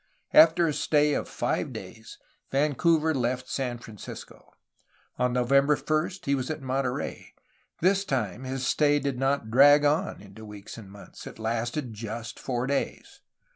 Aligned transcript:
After 0.33 0.65
a 0.67 0.73
stay 0.73 1.13
of 1.13 1.29
five 1.29 1.71
days 1.71 2.17
Vancouver 2.49 3.13
left 3.13 3.47
San 3.47 3.77
Francisco. 3.77 4.51
On 5.19 5.31
November 5.31 5.75
1st 5.75 6.25
he 6.25 6.33
was 6.33 6.49
at 6.49 6.59
Monterey. 6.59 7.35
This 7.81 8.03
time 8.03 8.43
his 8.43 8.65
stay 8.65 8.97
did 8.97 9.19
not 9.19 9.51
drag 9.51 9.85
on 9.85 10.19
into 10.19 10.43
weeks 10.43 10.75
and 10.75 10.89
months. 10.91 11.27
It 11.27 11.37
lasted 11.37 11.93
just 11.93 12.39
four 12.39 12.65
days. 12.65 13.21